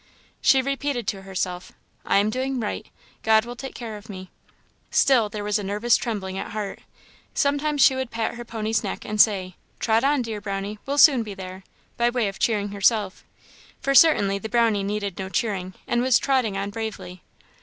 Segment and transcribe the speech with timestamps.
[0.41, 1.73] She repeated to herself,
[2.05, 2.87] "I am doing right
[3.21, 4.31] God will take care of me."
[4.89, 6.79] Still there was a nervous trembling at heart.
[7.35, 11.21] Sometimes she would pat her pony's neck, and say, "Trot on, dear Brownie, we'll soon
[11.21, 11.63] be there!"
[11.97, 13.23] by way of cheering herself:
[13.79, 17.21] for certainly the Brownie needed no cheering, and was trotting on bravely.